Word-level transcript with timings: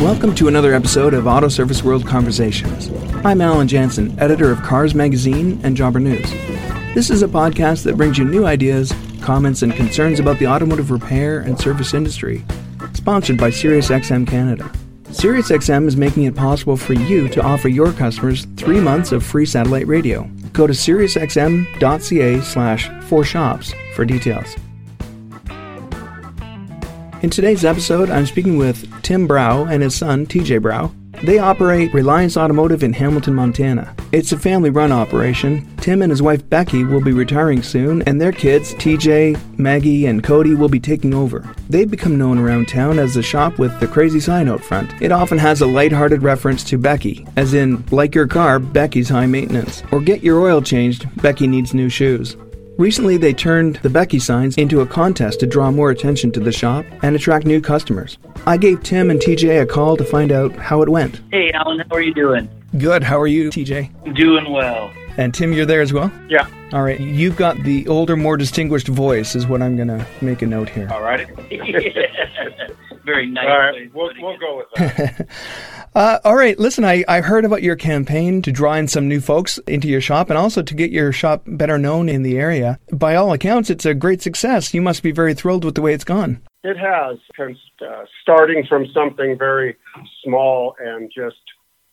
Welcome 0.00 0.36
to 0.36 0.46
another 0.46 0.74
episode 0.74 1.12
of 1.12 1.26
Auto 1.26 1.48
Service 1.48 1.82
World 1.82 2.06
Conversations. 2.06 2.88
I'm 3.24 3.40
Alan 3.40 3.66
Janssen, 3.66 4.16
editor 4.20 4.52
of 4.52 4.62
Cars 4.62 4.94
Magazine 4.94 5.60
and 5.64 5.76
Jobber 5.76 5.98
News. 5.98 6.30
This 6.94 7.10
is 7.10 7.24
a 7.24 7.26
podcast 7.26 7.82
that 7.82 7.96
brings 7.96 8.16
you 8.16 8.24
new 8.24 8.46
ideas, 8.46 8.94
comments, 9.20 9.62
and 9.62 9.72
concerns 9.72 10.20
about 10.20 10.38
the 10.38 10.46
automotive 10.46 10.92
repair 10.92 11.40
and 11.40 11.58
service 11.58 11.94
industry. 11.94 12.44
Sponsored 12.92 13.38
by 13.38 13.50
SiriusXM 13.50 14.28
Canada. 14.28 14.70
SiriusXM 15.06 15.88
is 15.88 15.96
making 15.96 16.22
it 16.24 16.36
possible 16.36 16.76
for 16.76 16.92
you 16.92 17.28
to 17.30 17.42
offer 17.42 17.68
your 17.68 17.92
customers 17.92 18.46
three 18.56 18.78
months 18.78 19.10
of 19.10 19.24
free 19.24 19.46
satellite 19.46 19.88
radio. 19.88 20.30
Go 20.52 20.68
to 20.68 20.74
SiriusXM.ca 20.74 22.40
slash 22.42 22.88
for 23.08 23.24
shops 23.24 23.74
for 23.96 24.04
details. 24.04 24.54
In 27.20 27.30
today's 27.30 27.64
episode, 27.64 28.10
I'm 28.10 28.26
speaking 28.26 28.58
with 28.58 29.02
Tim 29.02 29.26
Brough 29.26 29.64
and 29.64 29.82
his 29.82 29.96
son, 29.96 30.24
TJ 30.24 30.62
Brough. 30.62 30.92
They 31.24 31.40
operate 31.40 31.92
Reliance 31.92 32.36
Automotive 32.36 32.84
in 32.84 32.92
Hamilton, 32.92 33.34
Montana. 33.34 33.92
It's 34.12 34.30
a 34.30 34.38
family 34.38 34.70
run 34.70 34.92
operation. 34.92 35.68
Tim 35.78 36.00
and 36.00 36.12
his 36.12 36.22
wife 36.22 36.48
Becky 36.48 36.84
will 36.84 37.00
be 37.00 37.10
retiring 37.10 37.60
soon, 37.60 38.02
and 38.02 38.20
their 38.20 38.30
kids, 38.30 38.72
TJ, 38.74 39.58
Maggie, 39.58 40.06
and 40.06 40.22
Cody, 40.22 40.54
will 40.54 40.68
be 40.68 40.78
taking 40.78 41.12
over. 41.12 41.52
They've 41.68 41.90
become 41.90 42.18
known 42.18 42.38
around 42.38 42.68
town 42.68 43.00
as 43.00 43.14
the 43.14 43.22
shop 43.22 43.58
with 43.58 43.80
the 43.80 43.88
crazy 43.88 44.20
sign 44.20 44.48
out 44.48 44.62
front. 44.62 44.92
It 45.02 45.10
often 45.10 45.38
has 45.38 45.60
a 45.60 45.66
light-hearted 45.66 46.22
reference 46.22 46.62
to 46.64 46.78
Becky, 46.78 47.26
as 47.36 47.52
in, 47.52 47.84
like 47.90 48.14
your 48.14 48.28
car, 48.28 48.60
Becky's 48.60 49.08
high 49.08 49.26
maintenance. 49.26 49.82
Or 49.90 50.00
get 50.00 50.22
your 50.22 50.40
oil 50.40 50.62
changed, 50.62 51.08
Becky 51.20 51.48
needs 51.48 51.74
new 51.74 51.88
shoes. 51.88 52.36
Recently, 52.78 53.16
they 53.16 53.32
turned 53.34 53.74
the 53.82 53.90
Becky 53.90 54.20
signs 54.20 54.56
into 54.56 54.82
a 54.82 54.86
contest 54.86 55.40
to 55.40 55.46
draw 55.48 55.72
more 55.72 55.90
attention 55.90 56.30
to 56.30 56.38
the 56.38 56.52
shop 56.52 56.86
and 57.02 57.16
attract 57.16 57.44
new 57.44 57.60
customers. 57.60 58.18
I 58.46 58.56
gave 58.56 58.84
Tim 58.84 59.10
and 59.10 59.18
TJ 59.18 59.60
a 59.62 59.66
call 59.66 59.96
to 59.96 60.04
find 60.04 60.30
out 60.30 60.54
how 60.54 60.82
it 60.82 60.88
went. 60.88 61.20
Hey, 61.32 61.50
Alan, 61.50 61.80
how 61.80 61.96
are 61.96 62.00
you 62.00 62.14
doing? 62.14 62.48
Good. 62.78 63.02
How 63.02 63.18
are 63.18 63.26
you, 63.26 63.50
TJ? 63.50 64.14
Doing 64.14 64.52
well. 64.52 64.92
And 65.16 65.34
Tim, 65.34 65.52
you're 65.52 65.66
there 65.66 65.80
as 65.80 65.92
well? 65.92 66.12
Yeah. 66.28 66.46
All 66.72 66.84
right. 66.84 67.00
You've 67.00 67.34
got 67.34 67.60
the 67.64 67.88
older, 67.88 68.16
more 68.16 68.36
distinguished 68.36 68.86
voice, 68.86 69.34
is 69.34 69.48
what 69.48 69.60
I'm 69.60 69.74
going 69.74 69.88
to 69.88 70.06
make 70.20 70.42
a 70.42 70.46
note 70.46 70.68
here. 70.68 70.88
All 70.92 71.02
right. 71.02 71.26
Very 73.04 73.26
nice. 73.26 73.44
All 73.44 73.50
way 73.50 73.58
right. 73.58 73.86
of 73.86 73.94
We'll, 73.94 74.12
we'll 74.20 74.38
go 74.38 74.58
with 74.58 74.66
that. 74.76 75.26
Uh, 75.94 76.18
all 76.24 76.36
right. 76.36 76.58
Listen, 76.58 76.84
I, 76.84 77.04
I 77.08 77.20
heard 77.20 77.44
about 77.44 77.62
your 77.62 77.76
campaign 77.76 78.42
to 78.42 78.52
draw 78.52 78.74
in 78.74 78.88
some 78.88 79.08
new 79.08 79.20
folks 79.20 79.58
into 79.66 79.88
your 79.88 80.00
shop 80.00 80.30
and 80.30 80.38
also 80.38 80.62
to 80.62 80.74
get 80.74 80.90
your 80.90 81.12
shop 81.12 81.42
better 81.46 81.78
known 81.78 82.08
in 82.08 82.22
the 82.22 82.38
area. 82.38 82.78
By 82.92 83.14
all 83.16 83.32
accounts, 83.32 83.70
it's 83.70 83.86
a 83.86 83.94
great 83.94 84.22
success. 84.22 84.72
You 84.74 84.82
must 84.82 85.02
be 85.02 85.12
very 85.12 85.34
thrilled 85.34 85.64
with 85.64 85.74
the 85.74 85.82
way 85.82 85.94
it's 85.94 86.04
gone. 86.04 86.40
it 86.64 86.76
has, 86.76 87.18
uh, 87.40 88.04
starting 88.22 88.64
from 88.68 88.86
something 88.92 89.36
very 89.38 89.76
small 90.22 90.76
and 90.78 91.10
just 91.14 91.36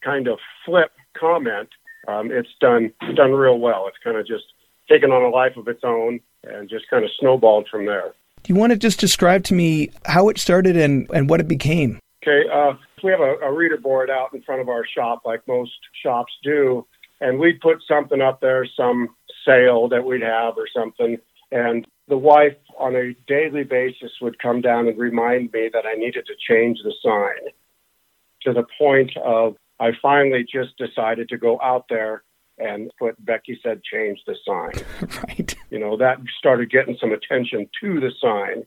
kind 0.03 0.27
of 0.27 0.39
flip 0.65 0.91
comment, 1.17 1.69
um, 2.07 2.31
it's 2.31 2.49
done 2.59 2.93
done 3.15 3.31
real 3.31 3.57
well. 3.57 3.87
It's 3.87 3.97
kind 4.03 4.17
of 4.17 4.27
just 4.27 4.43
taken 4.87 5.11
on 5.11 5.23
a 5.23 5.29
life 5.29 5.57
of 5.57 5.67
its 5.67 5.81
own 5.83 6.19
and 6.43 6.69
just 6.69 6.87
kind 6.89 7.03
of 7.03 7.09
snowballed 7.19 7.67
from 7.71 7.85
there. 7.85 8.13
Do 8.43 8.53
you 8.53 8.59
want 8.59 8.71
to 8.71 8.77
just 8.77 8.99
describe 8.99 9.43
to 9.45 9.55
me 9.55 9.89
how 10.05 10.29
it 10.29 10.37
started 10.37 10.77
and, 10.77 11.09
and 11.11 11.27
what 11.27 11.39
it 11.39 11.47
became? 11.47 11.99
Okay, 12.25 12.49
uh, 12.51 12.73
we 13.03 13.11
have 13.11 13.19
a, 13.19 13.35
a 13.43 13.53
reader 13.53 13.77
board 13.77 14.09
out 14.09 14.33
in 14.33 14.41
front 14.41 14.61
of 14.61 14.69
our 14.69 14.83
shop, 14.85 15.21
like 15.25 15.47
most 15.47 15.73
shops 16.01 16.33
do, 16.43 16.85
and 17.21 17.37
we'd 17.37 17.61
put 17.61 17.83
something 17.87 18.19
up 18.19 18.41
there, 18.41 18.65
some 18.75 19.09
sale 19.45 19.87
that 19.89 20.03
we'd 20.03 20.23
have 20.23 20.55
or 20.57 20.67
something, 20.75 21.17
and 21.51 21.85
the 22.07 22.17
wife 22.17 22.57
on 22.79 22.95
a 22.95 23.15
daily 23.27 23.63
basis 23.63 24.11
would 24.21 24.39
come 24.39 24.61
down 24.61 24.87
and 24.87 24.97
remind 24.97 25.51
me 25.51 25.69
that 25.71 25.85
I 25.85 25.93
needed 25.93 26.25
to 26.25 26.33
change 26.47 26.79
the 26.83 26.93
sign 27.03 27.51
to 28.41 28.53
the 28.53 28.65
point 28.77 29.15
of 29.17 29.55
I 29.79 29.91
finally 30.01 30.45
just 30.51 30.77
decided 30.77 31.29
to 31.29 31.37
go 31.37 31.59
out 31.61 31.85
there 31.89 32.23
and 32.57 32.89
put 32.97 33.23
Becky 33.23 33.59
said 33.61 33.83
change 33.83 34.19
the 34.25 34.35
sign 34.45 35.09
right. 35.27 35.55
you 35.69 35.77
know, 35.77 35.97
that 35.97 36.17
started 36.39 36.71
getting 36.71 36.97
some 36.99 37.11
attention 37.11 37.69
to 37.81 37.99
the 37.99 38.11
sign. 38.19 38.63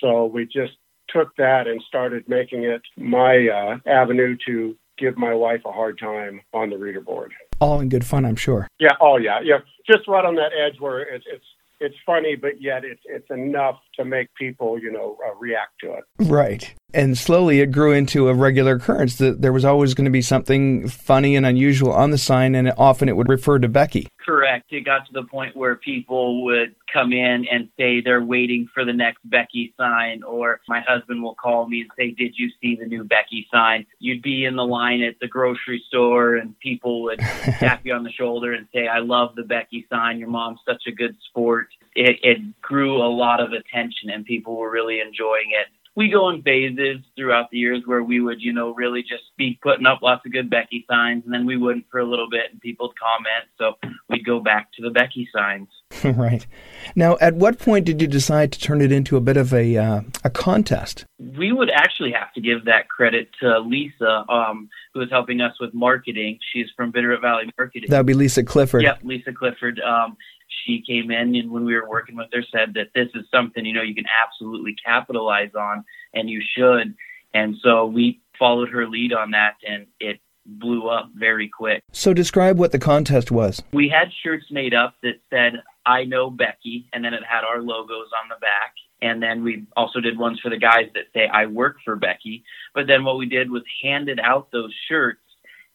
So 0.00 0.26
we 0.26 0.44
just 0.44 0.76
took 1.08 1.34
that 1.36 1.66
and 1.66 1.82
started 1.86 2.28
making 2.28 2.64
it 2.64 2.82
my 2.96 3.48
uh, 3.48 3.78
avenue 3.88 4.36
to 4.46 4.76
give 4.98 5.16
my 5.16 5.34
wife 5.34 5.60
a 5.64 5.72
hard 5.72 5.98
time 5.98 6.40
on 6.52 6.70
the 6.70 6.78
reader 6.78 7.00
board. 7.00 7.32
All 7.60 7.80
in 7.80 7.88
good 7.88 8.04
fun, 8.04 8.24
I'm 8.24 8.36
sure. 8.36 8.68
Yeah, 8.78 8.94
oh 9.00 9.16
yeah, 9.16 9.40
yeah, 9.42 9.58
just 9.86 10.08
right 10.08 10.24
on 10.24 10.34
that 10.36 10.52
edge 10.52 10.80
where 10.80 11.00
it's 11.00 11.24
it's 11.32 11.44
it's 11.80 11.96
funny, 12.04 12.36
but 12.36 12.60
yet 12.60 12.84
it's 12.84 13.02
it's 13.04 13.30
enough 13.30 13.78
to 13.96 14.04
make 14.04 14.34
people 14.34 14.78
you 14.78 14.92
know 14.92 15.18
uh, 15.26 15.34
react 15.36 15.80
to 15.80 15.92
it. 15.94 16.04
Right. 16.18 16.74
And 16.94 17.18
slowly 17.18 17.60
it 17.60 17.72
grew 17.72 17.92
into 17.92 18.28
a 18.28 18.34
regular 18.34 18.76
occurrence 18.76 19.16
that 19.16 19.42
there 19.42 19.52
was 19.52 19.64
always 19.64 19.92
going 19.92 20.06
to 20.06 20.10
be 20.10 20.22
something 20.22 20.88
funny 20.88 21.36
and 21.36 21.44
unusual 21.44 21.92
on 21.92 22.10
the 22.10 22.16
sign, 22.16 22.54
and 22.54 22.72
often 22.78 23.08
it 23.08 23.16
would 23.16 23.28
refer 23.28 23.58
to 23.58 23.68
Becky. 23.68 24.08
Correct. 24.24 24.72
It 24.72 24.86
got 24.86 25.06
to 25.06 25.12
the 25.12 25.24
point 25.24 25.54
where 25.54 25.76
people 25.76 26.44
would 26.44 26.74
come 26.90 27.12
in 27.12 27.46
and 27.50 27.68
say 27.76 28.00
they're 28.00 28.24
waiting 28.24 28.68
for 28.72 28.84
the 28.84 28.92
next 28.92 29.18
Becky 29.24 29.74
sign, 29.76 30.22
or 30.22 30.60
my 30.68 30.80
husband 30.80 31.22
will 31.22 31.34
call 31.34 31.68
me 31.68 31.82
and 31.82 31.90
say, 31.98 32.12
Did 32.12 32.34
you 32.36 32.48
see 32.62 32.76
the 32.76 32.86
new 32.86 33.04
Becky 33.04 33.46
sign? 33.52 33.84
You'd 33.98 34.22
be 34.22 34.44
in 34.44 34.56
the 34.56 34.64
line 34.64 35.02
at 35.02 35.18
the 35.20 35.28
grocery 35.28 35.82
store, 35.88 36.36
and 36.36 36.58
people 36.60 37.02
would 37.02 37.18
tap 37.58 37.82
you 37.84 37.92
on 37.94 38.04
the 38.04 38.12
shoulder 38.12 38.54
and 38.54 38.66
say, 38.72 38.88
I 38.88 39.00
love 39.00 39.34
the 39.34 39.42
Becky 39.42 39.86
sign. 39.90 40.18
Your 40.18 40.28
mom's 40.28 40.60
such 40.66 40.84
a 40.86 40.92
good 40.92 41.16
sport. 41.28 41.68
It, 41.96 42.18
it 42.22 42.60
grew 42.60 42.96
a 42.96 43.08
lot 43.08 43.40
of 43.40 43.52
attention, 43.52 44.10
and 44.10 44.24
people 44.24 44.56
were 44.56 44.70
really 44.70 45.00
enjoying 45.00 45.50
it. 45.50 45.66
We 45.94 46.10
go 46.10 46.28
in 46.28 46.42
phases 46.42 46.98
throughout 47.16 47.50
the 47.50 47.56
years 47.56 47.82
where 47.86 48.02
we 48.02 48.20
would, 48.20 48.42
you 48.42 48.52
know, 48.52 48.74
really 48.74 49.00
just 49.00 49.24
be 49.38 49.58
putting 49.62 49.86
up 49.86 50.02
lots 50.02 50.26
of 50.26 50.32
good 50.32 50.50
Becky 50.50 50.84
signs, 50.90 51.24
and 51.24 51.32
then 51.32 51.46
we 51.46 51.56
wouldn't 51.56 51.86
for 51.90 52.00
a 52.00 52.04
little 52.04 52.28
bit, 52.28 52.52
and 52.52 52.60
people 52.60 52.88
would 52.88 52.98
comment. 52.98 53.48
So 53.56 53.96
we'd 54.10 54.24
go 54.24 54.38
back 54.38 54.70
to 54.72 54.82
the 54.82 54.90
Becky 54.90 55.26
signs. 55.34 55.68
right. 56.04 56.46
Now, 56.94 57.16
at 57.20 57.34
what 57.36 57.58
point 57.58 57.86
did 57.86 58.02
you 58.02 58.08
decide 58.08 58.52
to 58.52 58.60
turn 58.60 58.82
it 58.82 58.92
into 58.92 59.16
a 59.16 59.20
bit 59.20 59.38
of 59.38 59.54
a 59.54 59.76
uh, 59.76 60.00
a 60.22 60.28
contest? 60.28 61.06
We 61.18 61.52
would 61.52 61.70
actually 61.70 62.12
have 62.12 62.32
to 62.34 62.42
give 62.42 62.66
that 62.66 62.88
credit 62.88 63.30
to 63.40 63.60
Lisa, 63.60 64.24
um, 64.28 64.68
who 64.92 65.00
is 65.00 65.10
helping 65.10 65.40
us 65.40 65.54
with 65.60 65.72
marketing. 65.72 66.38
She's 66.52 66.66
from 66.76 66.92
Bitterroot 66.92 67.22
Valley 67.22 67.50
Marketing. 67.56 67.88
That 67.88 68.00
would 68.00 68.06
be 68.06 68.14
Lisa 68.14 68.42
Clifford. 68.42 68.82
Yep, 68.82 68.98
Lisa 69.02 69.32
Clifford. 69.32 69.80
Um, 69.80 70.16
she 70.64 70.82
came 70.86 71.10
in 71.10 71.34
and 71.34 71.50
when 71.50 71.64
we 71.64 71.74
were 71.74 71.88
working 71.88 72.16
with 72.16 72.28
her 72.32 72.42
said 72.50 72.74
that 72.74 72.88
this 72.94 73.08
is 73.14 73.24
something 73.30 73.64
you 73.64 73.72
know 73.72 73.82
you 73.82 73.94
can 73.94 74.06
absolutely 74.22 74.74
capitalize 74.84 75.54
on 75.54 75.84
and 76.14 76.28
you 76.28 76.42
should. 76.56 76.94
And 77.34 77.56
so 77.62 77.86
we 77.86 78.20
followed 78.38 78.70
her 78.70 78.86
lead 78.86 79.12
on 79.12 79.32
that 79.32 79.54
and 79.66 79.86
it 80.00 80.20
blew 80.44 80.88
up 80.88 81.10
very 81.14 81.48
quick. 81.48 81.82
So 81.92 82.14
describe 82.14 82.58
what 82.58 82.72
the 82.72 82.78
contest 82.78 83.30
was. 83.30 83.62
We 83.72 83.88
had 83.88 84.08
shirts 84.22 84.46
made 84.50 84.74
up 84.74 84.94
that 85.02 85.20
said 85.30 85.62
I 85.84 86.04
know 86.04 86.30
Becky 86.30 86.88
and 86.92 87.04
then 87.04 87.14
it 87.14 87.22
had 87.28 87.44
our 87.44 87.60
logos 87.60 88.08
on 88.22 88.28
the 88.28 88.36
back. 88.40 88.74
And 89.02 89.22
then 89.22 89.44
we 89.44 89.66
also 89.76 90.00
did 90.00 90.18
ones 90.18 90.40
for 90.40 90.48
the 90.48 90.56
guys 90.56 90.86
that 90.94 91.04
say 91.12 91.26
I 91.26 91.46
work 91.46 91.76
for 91.84 91.96
Becky. 91.96 92.44
But 92.74 92.86
then 92.86 93.04
what 93.04 93.18
we 93.18 93.26
did 93.26 93.50
was 93.50 93.62
handed 93.82 94.18
out 94.20 94.50
those 94.52 94.74
shirts 94.88 95.20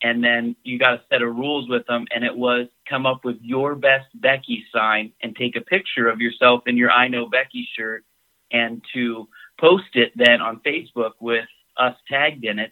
and 0.03 0.23
then 0.23 0.55
you 0.63 0.79
got 0.79 0.93
a 0.93 1.01
set 1.09 1.21
of 1.21 1.35
rules 1.35 1.69
with 1.69 1.85
them 1.87 2.05
and 2.13 2.23
it 2.23 2.35
was 2.35 2.67
come 2.89 3.05
up 3.05 3.23
with 3.23 3.37
your 3.41 3.75
best 3.75 4.07
becky 4.15 4.65
sign 4.73 5.11
and 5.21 5.35
take 5.35 5.55
a 5.55 5.61
picture 5.61 6.07
of 6.09 6.19
yourself 6.19 6.61
in 6.67 6.77
your 6.77 6.91
i 6.91 7.07
know 7.07 7.27
becky 7.29 7.67
shirt 7.77 8.03
and 8.51 8.81
to 8.93 9.27
post 9.59 9.95
it 9.95 10.11
then 10.15 10.41
on 10.41 10.59
facebook 10.65 11.11
with 11.19 11.45
us 11.77 11.95
tagged 12.09 12.45
in 12.45 12.59
it. 12.59 12.71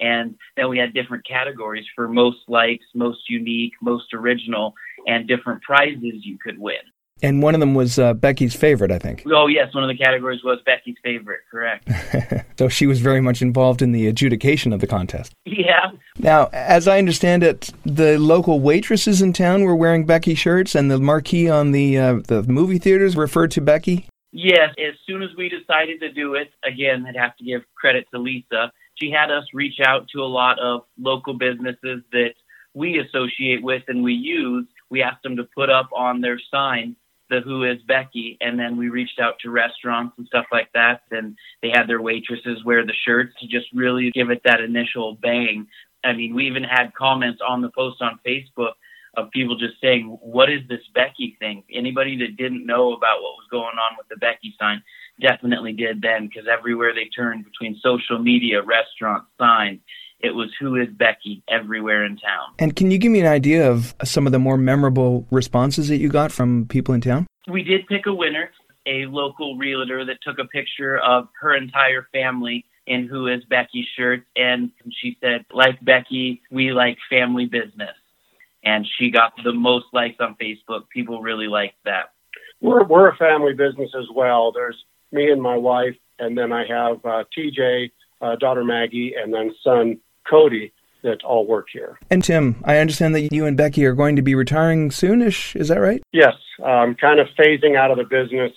And 0.00 0.36
then 0.56 0.68
we 0.68 0.78
had 0.78 0.94
different 0.94 1.26
categories 1.26 1.84
for 1.94 2.06
most 2.06 2.38
likes 2.46 2.84
most 2.94 3.28
unique 3.28 3.72
most 3.82 4.14
original 4.14 4.74
and 5.06 5.26
different 5.26 5.62
prizes 5.62 6.24
you 6.24 6.38
could 6.38 6.58
win. 6.58 6.76
And 7.20 7.42
one 7.42 7.54
of 7.54 7.58
them 7.58 7.74
was 7.74 7.98
uh, 7.98 8.14
Becky's 8.14 8.54
favorite, 8.54 8.92
I 8.92 9.00
think. 9.00 9.24
oh 9.26 9.48
yes. 9.48 9.74
One 9.74 9.82
of 9.82 9.88
the 9.88 9.96
categories 9.96 10.44
was 10.44 10.60
becky's 10.64 10.96
favorite. 11.02 11.40
Correct. 11.50 11.88
So 12.58 12.68
she 12.68 12.88
was 12.88 13.00
very 13.00 13.20
much 13.20 13.40
involved 13.40 13.82
in 13.82 13.92
the 13.92 14.08
adjudication 14.08 14.72
of 14.72 14.80
the 14.80 14.88
contest. 14.88 15.32
yeah 15.44 15.92
Now, 16.18 16.48
as 16.52 16.88
I 16.88 16.98
understand 16.98 17.44
it, 17.44 17.72
the 17.84 18.18
local 18.18 18.60
waitresses 18.60 19.22
in 19.22 19.32
town 19.32 19.62
were 19.62 19.76
wearing 19.76 20.04
Becky 20.04 20.34
shirts, 20.34 20.74
and 20.74 20.90
the 20.90 20.98
marquee 20.98 21.48
on 21.48 21.70
the 21.70 21.98
uh, 21.98 22.14
the 22.26 22.42
movie 22.42 22.78
theaters 22.78 23.16
referred 23.16 23.50
to 23.52 23.60
Becky. 23.60 24.08
Yes, 24.32 24.74
as 24.78 24.94
soon 25.06 25.22
as 25.22 25.30
we 25.36 25.48
decided 25.48 26.00
to 26.00 26.12
do 26.12 26.34
it, 26.34 26.50
again, 26.64 27.06
I'd 27.08 27.16
have 27.16 27.36
to 27.36 27.44
give 27.44 27.62
credit 27.74 28.06
to 28.12 28.18
Lisa. 28.18 28.72
She 28.94 29.10
had 29.10 29.30
us 29.30 29.44
reach 29.54 29.80
out 29.84 30.08
to 30.08 30.22
a 30.22 30.26
lot 30.26 30.58
of 30.58 30.82
local 30.98 31.34
businesses 31.34 32.02
that 32.12 32.34
we 32.74 32.98
associate 32.98 33.62
with 33.62 33.82
and 33.88 34.02
we 34.02 34.12
use. 34.12 34.66
We 34.90 35.02
asked 35.02 35.22
them 35.22 35.36
to 35.36 35.44
put 35.44 35.70
up 35.70 35.88
on 35.94 36.20
their 36.20 36.40
sign 36.50 36.96
the 37.30 37.40
Who 37.40 37.64
is 37.64 37.78
Becky, 37.86 38.38
and 38.40 38.58
then 38.58 38.76
we 38.76 38.88
reached 38.88 39.20
out 39.20 39.38
to 39.40 39.50
restaurants 39.50 40.14
and 40.18 40.26
stuff 40.26 40.46
like 40.50 40.70
that, 40.72 41.02
and 41.10 41.36
they 41.62 41.70
had 41.70 41.86
their 41.86 42.00
waitresses 42.00 42.64
wear 42.64 42.84
the 42.84 42.94
shirts 43.06 43.34
to 43.40 43.46
just 43.46 43.66
really 43.74 44.10
give 44.10 44.30
it 44.30 44.42
that 44.44 44.60
initial 44.60 45.14
bang. 45.14 45.66
I 46.04 46.12
mean, 46.12 46.34
we 46.34 46.46
even 46.46 46.64
had 46.64 46.94
comments 46.94 47.40
on 47.46 47.62
the 47.62 47.70
post 47.70 48.00
on 48.00 48.18
Facebook 48.26 48.72
of 49.16 49.30
people 49.30 49.56
just 49.56 49.80
saying, 49.80 50.06
"What 50.20 50.50
is 50.50 50.60
this 50.68 50.86
Becky 50.94 51.36
thing?" 51.40 51.64
Anybody 51.72 52.16
that 52.18 52.36
didn't 52.36 52.66
know 52.66 52.92
about 52.92 53.22
what 53.22 53.36
was 53.36 53.48
going 53.50 53.64
on 53.78 53.96
with 53.96 54.08
the 54.08 54.16
Becky 54.16 54.54
sign, 54.58 54.82
definitely 55.20 55.72
did 55.72 56.00
then 56.02 56.28
because 56.28 56.48
everywhere 56.48 56.94
they 56.94 57.06
turned 57.06 57.44
between 57.44 57.76
social 57.82 58.18
media, 58.18 58.62
restaurants, 58.62 59.26
signs, 59.38 59.80
it 60.20 60.34
was 60.34 60.50
who 60.58 60.76
is 60.76 60.88
Becky 60.90 61.42
everywhere 61.48 62.04
in 62.04 62.16
town. 62.16 62.54
And 62.58 62.74
can 62.74 62.90
you 62.90 62.98
give 62.98 63.12
me 63.12 63.20
an 63.20 63.26
idea 63.26 63.70
of 63.70 63.94
some 64.04 64.26
of 64.26 64.32
the 64.32 64.38
more 64.38 64.56
memorable 64.56 65.26
responses 65.30 65.88
that 65.88 65.98
you 65.98 66.08
got 66.08 66.32
from 66.32 66.66
people 66.66 66.94
in 66.94 67.00
town? 67.00 67.26
We 67.48 67.62
did 67.62 67.86
pick 67.86 68.06
a 68.06 68.14
winner, 68.14 68.50
a 68.86 69.06
local 69.06 69.56
realtor 69.56 70.04
that 70.04 70.18
took 70.22 70.38
a 70.38 70.44
picture 70.46 70.98
of 70.98 71.28
her 71.40 71.54
entire 71.54 72.08
family 72.12 72.64
in 72.88 73.06
Who 73.06 73.28
is 73.28 73.44
Becky 73.44 73.86
shirts. 73.96 74.24
And 74.34 74.70
she 75.00 75.16
said, 75.20 75.44
like 75.52 75.84
Becky, 75.84 76.42
we 76.50 76.72
like 76.72 76.98
family 77.10 77.46
business. 77.46 77.94
And 78.64 78.86
she 78.98 79.10
got 79.10 79.32
the 79.44 79.52
most 79.52 79.86
likes 79.92 80.16
on 80.20 80.36
Facebook. 80.40 80.88
People 80.88 81.22
really 81.22 81.46
liked 81.46 81.76
that. 81.84 82.12
We're, 82.60 82.84
we're 82.84 83.08
a 83.08 83.16
family 83.16 83.52
business 83.52 83.90
as 83.96 84.06
well. 84.12 84.50
There's 84.52 84.76
me 85.12 85.30
and 85.30 85.40
my 85.40 85.56
wife, 85.56 85.96
and 86.18 86.36
then 86.36 86.52
I 86.52 86.66
have 86.66 86.96
uh, 87.04 87.24
TJ, 87.36 87.90
uh, 88.20 88.36
daughter 88.36 88.64
Maggie, 88.64 89.14
and 89.16 89.32
then 89.32 89.54
son 89.62 89.98
Cody 90.28 90.72
that 91.02 91.22
all 91.22 91.46
work 91.46 91.68
here. 91.72 91.98
And 92.10 92.24
Tim, 92.24 92.60
I 92.64 92.78
understand 92.78 93.14
that 93.14 93.32
you 93.32 93.46
and 93.46 93.56
Becky 93.56 93.86
are 93.86 93.94
going 93.94 94.16
to 94.16 94.22
be 94.22 94.34
retiring 94.34 94.90
soonish. 94.90 95.54
Is 95.54 95.68
that 95.68 95.78
right? 95.78 96.02
Yes, 96.12 96.34
um, 96.64 96.96
kind 96.96 97.20
of 97.20 97.28
phasing 97.38 97.76
out 97.76 97.92
of 97.92 97.98
the 97.98 98.04
business 98.04 98.52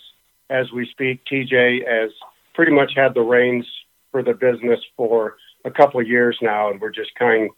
as 0.49 0.71
we 0.71 0.87
speak. 0.89 1.23
TJ 1.31 1.87
has 1.87 2.11
pretty 2.53 2.71
much 2.71 2.93
had 2.95 3.13
the 3.13 3.21
reins 3.21 3.65
for 4.11 4.23
the 4.23 4.33
business 4.33 4.79
for 4.95 5.37
a 5.65 5.71
couple 5.71 5.99
of 5.99 6.07
years 6.07 6.37
now, 6.41 6.69
and 6.69 6.79
we're 6.79 6.91
just 6.91 7.11
trying 7.17 7.49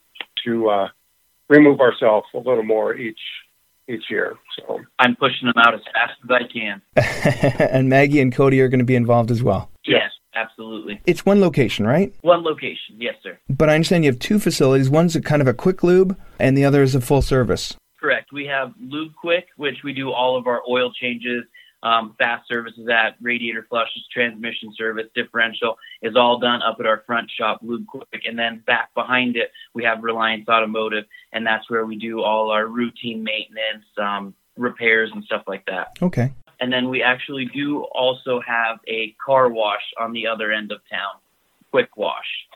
to 0.45 0.69
uh, 0.69 0.87
remove 1.49 1.79
ourselves 1.79 2.27
a 2.33 2.37
little 2.37 2.63
more 2.63 2.95
each 2.95 3.19
each 3.89 4.03
year. 4.09 4.37
So 4.57 4.79
I'm 4.99 5.15
pushing 5.15 5.47
them 5.47 5.57
out 5.57 5.73
as 5.73 5.81
fast 5.93 6.13
as 6.23 6.29
I 6.31 6.47
can. 6.47 6.81
and 7.69 7.89
Maggie 7.89 8.21
and 8.21 8.33
Cody 8.33 8.61
are 8.61 8.69
going 8.69 8.79
to 8.79 8.85
be 8.85 8.95
involved 8.95 9.29
as 9.29 9.43
well. 9.43 9.69
Yes, 9.85 10.09
absolutely. 10.35 11.01
It's 11.05 11.25
one 11.25 11.41
location, 11.41 11.85
right? 11.85 12.13
One 12.21 12.43
location, 12.43 12.95
yes, 12.97 13.15
sir. 13.21 13.37
But 13.49 13.69
I 13.69 13.75
understand 13.75 14.05
you 14.05 14.11
have 14.11 14.19
two 14.19 14.39
facilities. 14.39 14.89
One's 14.89 15.17
a 15.17 15.21
kind 15.21 15.41
of 15.41 15.49
a 15.49 15.53
quick 15.53 15.83
lube, 15.83 16.17
and 16.39 16.57
the 16.57 16.63
other 16.63 16.81
is 16.81 16.95
a 16.95 17.01
full 17.01 17.21
service. 17.21 17.75
Correct. 17.99 18.31
We 18.31 18.45
have 18.45 18.73
Lube 18.81 19.13
Quick, 19.15 19.47
which 19.57 19.77
we 19.83 19.93
do 19.93 20.11
all 20.11 20.37
of 20.37 20.47
our 20.47 20.61
oil 20.69 20.91
changes 20.93 21.43
um, 21.83 22.15
fast 22.17 22.47
services 22.47 22.87
at 22.89 23.15
radiator 23.21 23.67
flushes, 23.69 24.03
transmission 24.11 24.73
service, 24.75 25.07
differential 25.13 25.77
is 26.01 26.15
all 26.15 26.39
done 26.39 26.61
up 26.61 26.77
at 26.79 26.85
our 26.85 27.03
front 27.05 27.29
shop, 27.29 27.59
Lube 27.61 27.85
Quick. 27.85 28.23
And 28.25 28.39
then 28.39 28.63
back 28.65 28.93
behind 28.95 29.35
it, 29.35 29.51
we 29.73 29.83
have 29.83 30.01
Reliance 30.01 30.47
Automotive, 30.47 31.03
and 31.33 31.45
that's 31.45 31.69
where 31.69 31.85
we 31.85 31.97
do 31.97 32.23
all 32.23 32.51
our 32.51 32.67
routine 32.67 33.23
maintenance, 33.23 33.85
um, 34.01 34.33
repairs, 34.57 35.11
and 35.13 35.23
stuff 35.25 35.43
like 35.45 35.65
that. 35.65 35.89
Okay. 36.01 36.31
And 36.61 36.71
then 36.71 36.89
we 36.89 37.03
actually 37.03 37.45
do 37.53 37.83
also 37.93 38.39
have 38.47 38.79
a 38.87 39.13
car 39.23 39.49
wash 39.49 39.83
on 39.99 40.13
the 40.13 40.25
other 40.25 40.53
end 40.53 40.71
of 40.71 40.79
town, 40.89 41.19
Quick 41.71 41.97
Wash. 41.97 42.47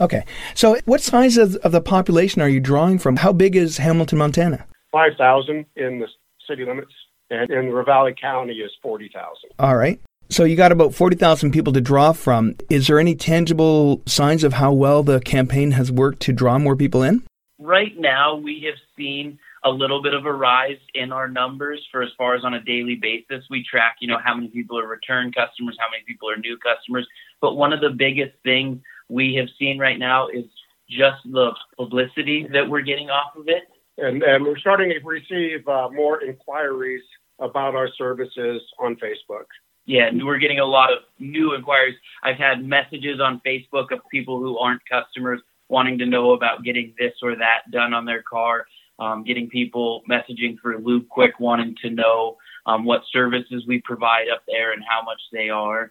Okay. 0.00 0.24
So, 0.54 0.78
what 0.86 1.00
size 1.00 1.36
of, 1.36 1.54
of 1.56 1.70
the 1.70 1.80
population 1.80 2.42
are 2.42 2.48
you 2.48 2.58
drawing 2.58 2.98
from? 2.98 3.16
How 3.16 3.32
big 3.32 3.54
is 3.54 3.76
Hamilton, 3.76 4.18
Montana? 4.18 4.66
5,000 4.90 5.66
in 5.76 6.00
the 6.00 6.08
city 6.48 6.64
limits 6.64 6.92
and 7.32 7.50
in 7.50 7.72
Ravalli 7.72 8.18
County 8.18 8.54
is 8.54 8.70
40,000. 8.82 9.50
All 9.58 9.76
right. 9.76 10.00
So 10.28 10.44
you 10.44 10.56
got 10.56 10.72
about 10.72 10.94
40,000 10.94 11.50
people 11.50 11.72
to 11.72 11.80
draw 11.80 12.12
from. 12.12 12.54
Is 12.70 12.86
there 12.86 12.98
any 12.98 13.14
tangible 13.14 14.02
signs 14.06 14.44
of 14.44 14.54
how 14.54 14.72
well 14.72 15.02
the 15.02 15.20
campaign 15.20 15.72
has 15.72 15.90
worked 15.90 16.20
to 16.20 16.32
draw 16.32 16.58
more 16.58 16.76
people 16.76 17.02
in? 17.02 17.22
Right 17.58 17.92
now, 17.98 18.36
we 18.36 18.64
have 18.66 18.78
seen 18.96 19.38
a 19.64 19.70
little 19.70 20.02
bit 20.02 20.14
of 20.14 20.26
a 20.26 20.32
rise 20.32 20.78
in 20.94 21.12
our 21.12 21.28
numbers 21.28 21.86
for 21.92 22.02
as 22.02 22.08
far 22.18 22.34
as 22.34 22.44
on 22.44 22.54
a 22.54 22.62
daily 22.62 22.98
basis. 23.00 23.44
We 23.50 23.64
track, 23.68 23.96
you 24.00 24.08
know, 24.08 24.18
how 24.22 24.34
many 24.34 24.48
people 24.48 24.78
are 24.78 24.86
return 24.86 25.32
customers, 25.32 25.76
how 25.78 25.90
many 25.90 26.02
people 26.06 26.30
are 26.30 26.36
new 26.36 26.56
customers. 26.58 27.06
But 27.40 27.54
one 27.54 27.72
of 27.72 27.80
the 27.80 27.90
biggest 27.90 28.32
things 28.42 28.80
we 29.08 29.34
have 29.34 29.48
seen 29.58 29.78
right 29.78 29.98
now 29.98 30.28
is 30.28 30.44
just 30.88 31.22
the 31.30 31.50
publicity 31.76 32.46
that 32.52 32.68
we're 32.68 32.82
getting 32.82 33.10
off 33.10 33.36
of 33.36 33.48
it. 33.48 33.64
And, 33.98 34.22
and 34.22 34.44
we're 34.44 34.58
starting 34.58 34.90
to 34.90 35.06
receive 35.06 35.68
uh, 35.68 35.90
more 35.90 36.22
inquiries 36.22 37.02
about 37.42 37.74
our 37.74 37.88
services 37.98 38.62
on 38.78 38.96
Facebook. 38.96 39.46
Yeah, 39.84 40.10
we're 40.14 40.38
getting 40.38 40.60
a 40.60 40.64
lot 40.64 40.92
of 40.92 41.00
new 41.18 41.54
inquiries. 41.54 41.96
I've 42.22 42.36
had 42.36 42.64
messages 42.64 43.20
on 43.20 43.42
Facebook 43.44 43.90
of 43.90 43.98
people 44.10 44.38
who 44.38 44.56
aren't 44.58 44.80
customers 44.88 45.40
wanting 45.68 45.98
to 45.98 46.06
know 46.06 46.32
about 46.32 46.62
getting 46.62 46.94
this 46.98 47.12
or 47.22 47.34
that 47.36 47.70
done 47.70 47.92
on 47.92 48.04
their 48.04 48.22
car. 48.22 48.66
Um, 48.98 49.24
getting 49.24 49.48
people 49.48 50.02
messaging 50.08 50.60
through 50.60 50.78
Lube 50.78 51.08
Quick 51.08 51.40
wanting 51.40 51.74
to 51.82 51.90
know 51.90 52.36
um, 52.66 52.84
what 52.84 53.00
services 53.10 53.64
we 53.66 53.80
provide 53.80 54.26
up 54.32 54.42
there 54.46 54.72
and 54.72 54.82
how 54.88 55.02
much 55.02 55.20
they 55.32 55.48
are. 55.48 55.90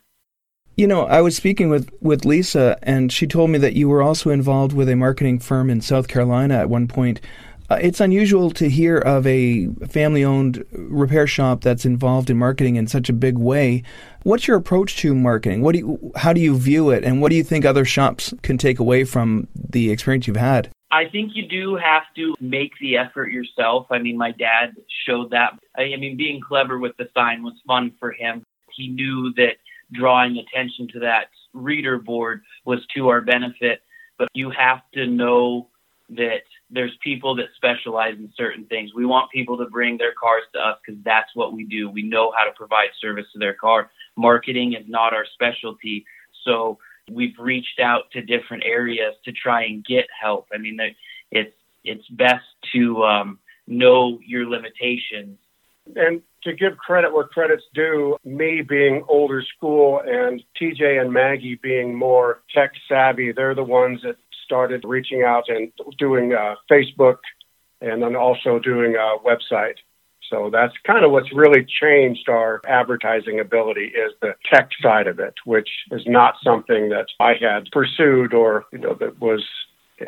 You 0.78 0.88
know, 0.88 1.06
I 1.06 1.20
was 1.20 1.36
speaking 1.36 1.70
with, 1.70 1.92
with 2.00 2.24
Lisa, 2.24 2.78
and 2.82 3.12
she 3.12 3.28
told 3.28 3.50
me 3.50 3.60
that 3.60 3.76
you 3.76 3.90
were 3.90 4.02
also 4.02 4.30
involved 4.30 4.72
with 4.72 4.88
a 4.88 4.96
marketing 4.96 5.40
firm 5.40 5.70
in 5.70 5.82
South 5.82 6.08
Carolina 6.08 6.56
at 6.56 6.70
one 6.70 6.88
point. 6.88 7.20
Uh, 7.72 7.78
it's 7.82 8.02
unusual 8.02 8.52
to 8.52 8.68
hear 8.68 8.98
of 8.98 9.26
a 9.26 9.68
family 9.88 10.26
owned 10.26 10.66
repair 10.74 11.26
shop 11.26 11.62
that's 11.62 11.86
involved 11.86 12.30
in 12.30 12.38
marketing 12.38 12.76
in 12.76 12.86
such 12.86 13.08
a 13.08 13.14
big 13.14 13.38
way. 13.38 13.82
What's 14.24 14.46
your 14.46 14.58
approach 14.58 14.98
to 14.98 15.16
marketing? 15.16 15.62
What 15.62 15.72
do 15.72 15.80
you, 15.80 16.12
how 16.18 16.34
do 16.34 16.42
you 16.42 16.58
view 16.58 16.90
it, 16.90 17.06
and 17.06 17.22
what 17.22 17.30
do 17.30 17.38
you 17.38 17.46
think 17.46 17.64
other 17.64 17.86
shops 17.86 18.34
can 18.42 18.58
take 18.58 18.80
away 18.80 19.06
from 19.06 19.48
the 19.56 19.90
experience 19.90 20.28
you've 20.28 20.36
had? 20.36 20.70
I 20.92 21.06
think 21.06 21.32
you 21.34 21.48
do 21.48 21.78
have 21.78 22.04
to 22.18 22.36
make 22.42 22.74
the 22.82 22.98
effort 22.98 23.32
yourself. 23.32 23.88
I 23.90 24.00
mean, 24.00 24.18
my 24.18 24.32
dad 24.32 24.76
showed 25.08 25.30
that. 25.30 25.58
I 25.78 25.96
mean, 25.96 26.18
being 26.18 26.42
clever 26.42 26.78
with 26.78 26.98
the 26.98 27.08
sign 27.16 27.42
was 27.42 27.54
fun 27.66 27.94
for 28.02 28.12
him. 28.12 28.44
He 28.76 28.90
knew 28.90 29.32
that 29.38 29.56
drawing 29.94 30.38
attention 30.38 30.90
to 30.90 31.00
that 31.00 31.28
reader 31.54 32.00
board 32.00 32.42
was 32.66 32.80
to 32.98 33.08
our 33.08 33.22
benefit, 33.22 33.82
but 34.18 34.28
you 34.34 34.50
have 34.50 34.82
to 34.96 35.08
know 35.08 35.70
that 36.12 36.44
there's 36.70 36.96
people 37.02 37.36
that 37.36 37.46
specialize 37.56 38.16
in 38.18 38.32
certain 38.36 38.66
things. 38.66 38.94
We 38.94 39.06
want 39.06 39.32
people 39.32 39.58
to 39.58 39.66
bring 39.66 39.98
their 39.98 40.14
cars 40.14 40.44
to 40.54 40.60
us 40.60 40.78
because 40.86 41.02
that's 41.04 41.30
what 41.36 41.54
we 41.54 41.64
do. 41.64 41.90
We 41.90 42.04
know 42.04 42.34
how 42.38 42.46
to 42.46 42.52
provide 42.52 42.90
service 43.00 43.26
to 43.34 43.40
their 43.40 43.54
car. 43.54 43.92
Marketing 44.18 44.74
is 44.74 44.86
not 44.88 45.14
our 45.14 45.26
specialty. 45.34 46.06
So 46.44 46.80
we've 47.10 47.38
reached 47.40 47.80
out 47.80 48.12
to 48.12 48.22
different 48.22 48.64
areas 48.66 49.14
to 49.26 49.32
try 49.32 49.64
and 49.66 49.86
get 49.86 50.06
help. 50.22 50.48
I 50.54 50.58
mean, 50.58 50.80
it's 51.32 51.56
it's 51.84 52.08
best 52.10 52.46
to 52.74 53.04
um, 53.04 53.40
know 53.68 54.20
your 54.26 54.48
limitations. 54.50 55.38
And 55.96 56.22
to 56.44 56.54
give 56.54 56.78
credit 56.78 57.12
where 57.12 57.24
credit's 57.24 57.64
due, 57.74 58.18
me 58.24 58.62
being 58.62 59.04
older 59.08 59.44
school 59.58 60.02
and 60.06 60.44
TJ 60.60 61.02
and 61.02 61.12
Maggie 61.12 61.60
being 61.62 61.96
more 61.96 62.44
tech 62.54 62.72
savvy, 62.88 63.32
they're 63.32 63.56
the 63.56 63.64
ones 63.64 64.02
that 64.04 64.18
started 64.52 64.84
reaching 64.86 65.24
out 65.24 65.46
and 65.48 65.72
doing 65.98 66.34
uh, 66.34 66.56
Facebook 66.70 67.20
and 67.80 68.04
then 68.04 68.18
also 68.18 68.60
doing 68.60 68.96
a 68.96 69.16
website. 69.26 69.76
So 70.30 70.50
that's 70.52 70.74
kind 70.86 71.06
of 71.06 71.12
what's 71.12 71.34
really 71.34 71.66
changed 71.82 72.28
our 72.28 72.62
advertising 72.68 73.40
ability 73.40 73.86
is 73.86 74.12
the 74.22 74.34
tech 74.54 74.70
side 74.82 75.08
of 75.08 75.20
it, 75.20 75.36
which 75.46 75.70
is 75.92 76.04
not 76.06 76.36
something 76.44 76.90
that 76.90 77.06
I 77.20 77.34
had 77.40 77.70
pursued 77.72 78.34
or 78.34 78.66
you 78.74 78.80
know 78.80 78.94
that 79.00 79.20
was 79.22 79.46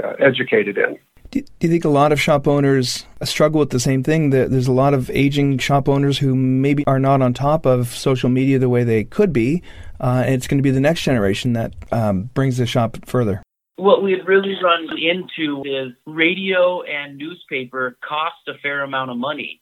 uh, 0.02 0.14
educated 0.20 0.78
in. 0.78 0.98
Do, 1.32 1.42
you 1.62 1.70
think 1.70 1.84
a 1.84 1.90
lot 1.90 2.12
of 2.12 2.22
shop 2.22 2.48
owners 2.48 3.06
struggle 3.24 3.60
with 3.60 3.72
the 3.72 3.80
same 3.80 4.04
thing? 4.04 4.30
That 4.30 4.52
There's 4.52 4.68
a 4.68 4.74
lot 4.74 4.94
of 4.94 5.10
aging 5.10 5.58
shop 5.58 5.90
owners 5.90 6.20
who 6.20 6.36
maybe 6.36 6.86
are 6.86 7.00
not 7.00 7.22
on 7.22 7.34
top 7.34 7.66
of 7.66 7.88
social 7.88 8.30
media 8.30 8.60
the 8.60 8.70
way 8.70 8.84
they 8.84 9.04
could 9.04 9.34
be, 9.34 9.64
uh, 10.00 10.24
and 10.26 10.36
it's 10.36 10.48
going 10.48 10.60
to 10.60 10.64
be 10.64 10.72
the 10.72 10.80
next 10.80 11.02
generation 11.02 11.54
that 11.54 11.74
um, 11.92 12.30
brings 12.36 12.58
the 12.58 12.68
shop 12.68 12.98
further. 13.08 13.42
What 13.76 14.04
we 14.04 14.12
had 14.12 14.28
really 14.28 14.56
run 14.64 14.88
into 15.00 15.64
is 15.66 15.94
radio 16.06 16.84
and 16.84 17.18
newspaper 17.18 17.98
cost 18.08 18.36
a 18.48 18.54
fair 18.62 18.84
amount 18.84 19.10
of 19.10 19.18
money. 19.18 19.62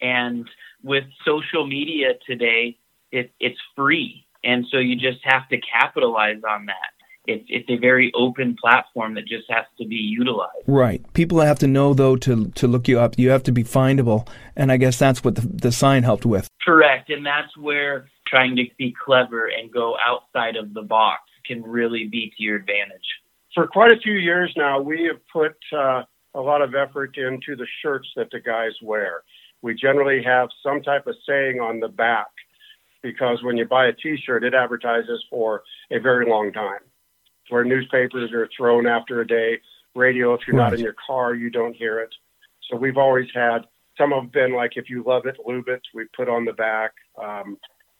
And 0.00 0.48
with 0.82 1.04
social 1.24 1.66
media 1.66 2.10
today, 2.24 2.78
it, 3.10 3.32
it's 3.40 3.58
free. 3.74 4.24
And 4.44 4.64
so 4.70 4.78
you 4.78 4.94
just 4.94 5.18
have 5.24 5.48
to 5.48 5.58
capitalize 5.60 6.40
on 6.48 6.66
that. 6.66 6.92
It's, 7.26 7.44
it's 7.48 7.68
a 7.68 7.76
very 7.76 8.12
open 8.14 8.56
platform 8.58 9.14
that 9.14 9.26
just 9.26 9.50
has 9.50 9.66
to 9.78 9.86
be 9.86 9.96
utilized. 9.96 10.64
Right. 10.66 11.02
People 11.12 11.40
have 11.40 11.58
to 11.58 11.66
know, 11.66 11.94
though, 11.94 12.16
to, 12.16 12.48
to 12.50 12.68
look 12.68 12.86
you 12.86 13.00
up. 13.00 13.18
You 13.18 13.30
have 13.30 13.42
to 13.42 13.52
be 13.52 13.64
findable. 13.64 14.26
And 14.54 14.70
I 14.70 14.76
guess 14.76 14.98
that's 14.98 15.24
what 15.24 15.34
the, 15.34 15.42
the 15.42 15.72
sign 15.72 16.04
helped 16.04 16.24
with. 16.24 16.48
Correct. 16.64 17.10
And 17.10 17.26
that's 17.26 17.54
where 17.56 18.08
trying 18.26 18.54
to 18.56 18.64
be 18.78 18.94
clever 19.04 19.48
and 19.48 19.70
go 19.70 19.96
outside 19.98 20.56
of 20.56 20.72
the 20.74 20.82
box 20.82 21.22
can 21.44 21.62
really 21.62 22.06
be 22.06 22.32
to 22.36 22.42
your 22.42 22.56
advantage 22.56 23.04
for 23.54 23.66
quite 23.66 23.92
a 23.92 23.98
few 23.98 24.14
years 24.14 24.52
now, 24.56 24.80
we 24.80 25.04
have 25.04 25.20
put 25.32 25.56
uh, 25.76 26.02
a 26.34 26.40
lot 26.40 26.62
of 26.62 26.74
effort 26.74 27.16
into 27.16 27.56
the 27.56 27.66
shirts 27.82 28.08
that 28.16 28.30
the 28.30 28.40
guys 28.40 28.72
wear. 28.82 29.22
We 29.62 29.74
generally 29.74 30.22
have 30.22 30.48
some 30.62 30.82
type 30.82 31.06
of 31.06 31.16
saying 31.26 31.60
on 31.60 31.80
the 31.80 31.88
back 31.88 32.28
because 33.02 33.42
when 33.42 33.56
you 33.56 33.64
buy 33.64 33.86
a 33.86 33.92
T-shirt, 33.92 34.44
it 34.44 34.54
advertises 34.54 35.24
for 35.30 35.62
a 35.90 35.98
very 35.98 36.28
long 36.28 36.52
time. 36.52 36.80
Where 37.48 37.64
newspapers 37.64 38.32
are 38.32 38.48
thrown 38.56 38.86
after 38.86 39.20
a 39.20 39.26
day, 39.26 39.58
radio, 39.94 40.34
if 40.34 40.42
you're 40.46 40.56
not 40.56 40.74
in 40.74 40.80
your 40.80 40.94
car, 41.06 41.34
you 41.34 41.50
don't 41.50 41.74
hear 41.74 42.00
it. 42.00 42.14
So 42.68 42.76
we've 42.76 42.98
always 42.98 43.28
had 43.34 43.60
some 43.98 44.12
have 44.12 44.30
been 44.30 44.54
like, 44.54 44.72
if 44.76 44.88
you 44.88 45.02
love 45.04 45.26
it, 45.26 45.36
lube 45.44 45.68
it. 45.68 45.82
We 45.92 46.04
put 46.16 46.28
on 46.28 46.44
the 46.44 46.52
back. 46.52 46.92
Um, 47.20 47.58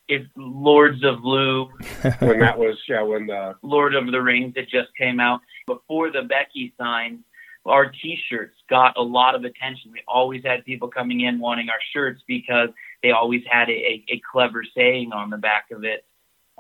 if 0.09 0.27
Lords 0.37 1.05
of 1.05 1.23
Lube, 1.23 1.71
when 2.19 2.41
that 2.41 2.59
was 2.59 2.77
yeah 2.88 3.03
when 3.03 3.27
the 3.27 3.55
Lord 3.62 3.95
of 3.95 4.11
the 4.11 4.21
Rings 4.21 4.55
had 4.57 4.67
just 4.69 4.88
came 4.97 5.21
out 5.21 5.41
before 5.67 6.11
the 6.11 6.23
Becky 6.23 6.73
sign. 6.79 7.25
Our 7.67 7.91
T-shirts 7.91 8.57
got 8.71 8.97
a 8.97 9.03
lot 9.03 9.35
of 9.35 9.45
attention. 9.45 9.93
We 9.93 10.00
always 10.09 10.43
had 10.43 10.65
people 10.65 10.88
coming 10.88 11.21
in 11.21 11.38
wanting 11.38 11.69
our 11.69 11.81
shirts 11.93 12.23
because 12.27 12.71
they 13.03 13.11
always 13.11 13.43
had 13.50 13.69
a, 13.69 13.73
a, 13.73 14.05
a 14.09 14.23
clever 14.33 14.65
saying 14.75 15.12
on 15.12 15.29
the 15.29 15.37
back 15.37 15.67
of 15.71 15.85
it. 15.85 16.07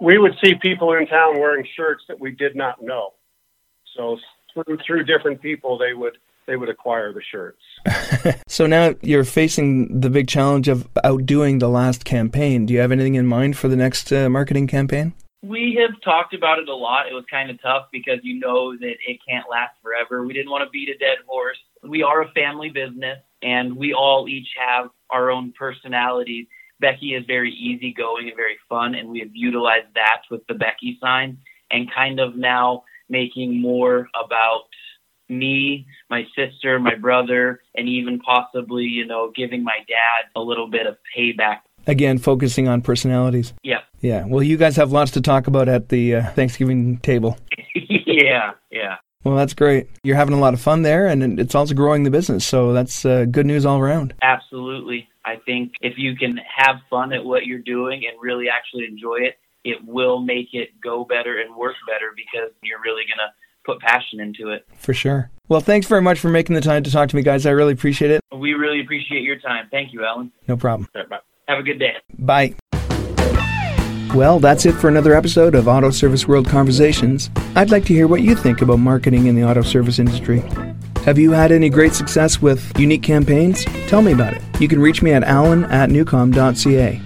we 0.02 0.18
would 0.18 0.34
see 0.44 0.54
people 0.56 0.92
in 0.92 1.06
town 1.06 1.38
wearing 1.38 1.66
shirts 1.76 2.04
that 2.08 2.20
we 2.20 2.32
did 2.32 2.54
not 2.54 2.82
know. 2.82 3.14
So 3.96 4.18
through 4.52 4.78
through 4.86 5.04
different 5.04 5.40
people, 5.40 5.78
they 5.78 5.94
would 5.94 6.18
they 6.48 6.56
would 6.56 6.68
acquire 6.68 7.12
the 7.12 7.22
shirts. 7.22 7.62
So 8.48 8.66
now 8.66 8.94
you're 9.02 9.24
facing 9.24 10.00
the 10.00 10.10
big 10.10 10.26
challenge 10.26 10.66
of 10.66 10.88
outdoing 11.04 11.60
the 11.60 11.68
last 11.68 12.04
campaign. 12.04 12.66
Do 12.66 12.74
you 12.74 12.80
have 12.80 12.90
anything 12.90 13.14
in 13.14 13.26
mind 13.26 13.56
for 13.56 13.68
the 13.68 13.76
next 13.76 14.10
uh, 14.12 14.28
marketing 14.28 14.66
campaign? 14.66 15.12
We 15.42 15.78
have 15.80 16.00
talked 16.00 16.34
about 16.34 16.58
it 16.58 16.68
a 16.68 16.74
lot. 16.74 17.06
It 17.08 17.14
was 17.14 17.24
kind 17.30 17.50
of 17.50 17.62
tough 17.62 17.86
because 17.92 18.18
you 18.24 18.40
know 18.40 18.76
that 18.76 18.94
it 19.06 19.18
can't 19.28 19.44
last 19.48 19.74
forever. 19.82 20.26
We 20.26 20.32
didn't 20.32 20.50
want 20.50 20.64
to 20.64 20.70
beat 20.70 20.88
a 20.88 20.98
dead 20.98 21.18
horse. 21.26 21.58
We 21.84 22.02
are 22.02 22.22
a 22.22 22.30
family 22.32 22.70
business 22.70 23.18
and 23.42 23.76
we 23.76 23.92
all 23.92 24.28
each 24.28 24.48
have 24.58 24.90
our 25.10 25.30
own 25.30 25.52
personalities. 25.56 26.46
Becky 26.80 27.14
is 27.14 27.24
very 27.26 27.52
easygoing 27.52 28.28
and 28.28 28.36
very 28.36 28.56
fun, 28.68 28.94
and 28.94 29.08
we 29.08 29.20
have 29.20 29.30
utilized 29.32 29.88
that 29.94 30.22
with 30.30 30.46
the 30.46 30.54
Becky 30.54 30.98
sign 31.00 31.38
and 31.70 31.92
kind 31.92 32.20
of 32.20 32.36
now 32.36 32.84
making 33.08 33.60
more 33.60 34.08
about 34.24 34.64
me, 35.28 35.86
my 36.10 36.26
sister, 36.34 36.78
my 36.78 36.94
brother, 36.94 37.60
and 37.74 37.88
even 37.88 38.18
possibly, 38.20 38.84
you 38.84 39.06
know, 39.06 39.32
giving 39.34 39.62
my 39.62 39.78
dad 39.86 40.30
a 40.36 40.40
little 40.40 40.68
bit 40.68 40.86
of 40.86 40.96
payback. 41.16 41.58
Again, 41.86 42.18
focusing 42.18 42.68
on 42.68 42.82
personalities. 42.82 43.54
Yeah. 43.62 43.80
Yeah. 44.00 44.24
Well, 44.26 44.42
you 44.42 44.56
guys 44.56 44.76
have 44.76 44.92
lots 44.92 45.12
to 45.12 45.20
talk 45.20 45.46
about 45.46 45.68
at 45.68 45.88
the 45.88 46.16
uh, 46.16 46.30
Thanksgiving 46.32 46.98
table. 46.98 47.38
yeah, 47.74 48.52
yeah. 48.70 48.96
Well, 49.24 49.36
that's 49.36 49.54
great. 49.54 49.88
You're 50.02 50.16
having 50.16 50.34
a 50.34 50.40
lot 50.40 50.54
of 50.54 50.60
fun 50.60 50.82
there, 50.82 51.06
and 51.06 51.40
it's 51.40 51.54
also 51.54 51.74
growing 51.74 52.04
the 52.04 52.10
business. 52.10 52.46
So 52.46 52.72
that's 52.72 53.04
uh, 53.04 53.26
good 53.30 53.46
news 53.46 53.66
all 53.66 53.78
around. 53.78 54.14
Absolutely. 54.22 55.08
I 55.24 55.36
think 55.44 55.72
if 55.80 55.98
you 55.98 56.16
can 56.16 56.38
have 56.56 56.76
fun 56.88 57.12
at 57.12 57.24
what 57.24 57.44
you're 57.44 57.58
doing 57.58 58.06
and 58.06 58.16
really 58.20 58.48
actually 58.48 58.86
enjoy 58.86 59.16
it, 59.16 59.38
it 59.64 59.84
will 59.84 60.20
make 60.20 60.54
it 60.54 60.70
go 60.82 61.04
better 61.04 61.40
and 61.40 61.54
work 61.54 61.74
better 61.86 62.12
because 62.16 62.50
you're 62.62 62.80
really 62.80 63.02
going 63.04 63.18
to 63.18 63.32
put 63.68 63.80
passion 63.80 64.18
into 64.18 64.48
it. 64.50 64.66
For 64.78 64.94
sure. 64.94 65.30
Well, 65.48 65.60
thanks 65.60 65.86
very 65.86 66.00
much 66.00 66.18
for 66.18 66.28
making 66.28 66.54
the 66.54 66.60
time 66.60 66.82
to 66.84 66.90
talk 66.90 67.08
to 67.10 67.16
me, 67.16 67.22
guys. 67.22 67.44
I 67.44 67.50
really 67.50 67.72
appreciate 67.74 68.10
it. 68.10 68.22
We 68.34 68.54
really 68.54 68.80
appreciate 68.80 69.22
your 69.22 69.38
time. 69.38 69.68
Thank 69.70 69.92
you, 69.92 70.04
Alan. 70.04 70.32
No 70.46 70.56
problem. 70.56 70.88
All 70.94 71.02
right, 71.02 71.10
bye. 71.10 71.18
Have 71.48 71.58
a 71.58 71.62
good 71.62 71.78
day. 71.78 71.94
Bye. 72.18 72.54
Well, 74.14 74.40
that's 74.40 74.64
it 74.64 74.72
for 74.72 74.88
another 74.88 75.14
episode 75.14 75.54
of 75.54 75.68
Auto 75.68 75.90
Service 75.90 76.26
World 76.26 76.48
Conversations. 76.48 77.28
I'd 77.54 77.70
like 77.70 77.84
to 77.86 77.92
hear 77.92 78.08
what 78.08 78.22
you 78.22 78.34
think 78.34 78.62
about 78.62 78.78
marketing 78.78 79.26
in 79.26 79.34
the 79.34 79.44
auto 79.44 79.60
service 79.60 79.98
industry. 79.98 80.42
Have 81.04 81.18
you 81.18 81.30
had 81.32 81.52
any 81.52 81.68
great 81.68 81.92
success 81.92 82.40
with 82.40 82.78
unique 82.78 83.02
campaigns? 83.02 83.64
Tell 83.86 84.00
me 84.00 84.12
about 84.12 84.34
it. 84.34 84.42
You 84.60 84.68
can 84.68 84.80
reach 84.80 85.02
me 85.02 85.12
at 85.12 85.24
alan 85.24 85.64
at 85.64 85.90
newcom.ca. 85.90 87.00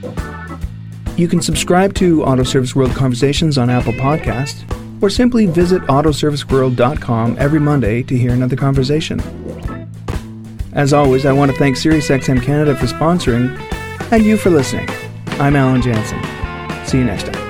You 1.16 1.28
can 1.28 1.42
subscribe 1.42 1.94
to 1.94 2.24
Auto 2.24 2.44
Service 2.44 2.74
World 2.74 2.92
Conversations 2.92 3.58
on 3.58 3.68
Apple 3.68 3.92
Podcasts, 3.92 4.64
or 5.02 5.10
simply 5.10 5.44
visit 5.46 5.82
autoserviceworld.com 5.82 7.36
every 7.38 7.60
Monday 7.60 8.02
to 8.04 8.16
hear 8.16 8.32
another 8.32 8.56
conversation. 8.56 9.20
As 10.72 10.94
always, 10.94 11.26
I 11.26 11.32
want 11.32 11.50
to 11.50 11.58
thank 11.58 11.76
SiriusXM 11.76 12.42
Canada 12.42 12.74
for 12.74 12.86
sponsoring, 12.86 13.58
and 14.10 14.24
you 14.24 14.38
for 14.38 14.48
listening. 14.48 14.88
I'm 15.32 15.56
Alan 15.56 15.82
Janssen. 15.82 16.22
See 16.86 16.98
you 16.98 17.04
next 17.04 17.26
time. 17.26 17.41